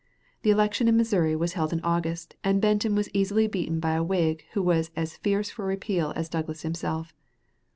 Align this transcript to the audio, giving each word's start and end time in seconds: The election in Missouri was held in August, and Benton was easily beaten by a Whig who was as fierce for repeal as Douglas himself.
The 0.41 0.49
election 0.49 0.87
in 0.87 0.97
Missouri 0.97 1.35
was 1.35 1.53
held 1.53 1.71
in 1.71 1.79
August, 1.83 2.33
and 2.43 2.59
Benton 2.59 2.95
was 2.95 3.07
easily 3.13 3.45
beaten 3.45 3.79
by 3.79 3.91
a 3.93 4.03
Whig 4.03 4.43
who 4.53 4.63
was 4.63 4.89
as 4.95 5.17
fierce 5.17 5.51
for 5.51 5.63
repeal 5.67 6.11
as 6.15 6.27
Douglas 6.27 6.63
himself. 6.63 7.13